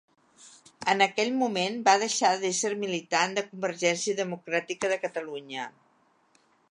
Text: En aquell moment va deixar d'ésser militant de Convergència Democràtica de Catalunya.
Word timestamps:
En 0.93 1.03
aquell 1.05 1.33
moment 1.41 1.75
va 1.89 1.93
deixar 2.03 2.31
d'ésser 2.45 2.71
militant 2.85 3.37
de 3.39 3.45
Convergència 3.51 4.19
Democràtica 4.23 4.93
de 4.95 5.01
Catalunya. 5.07 5.71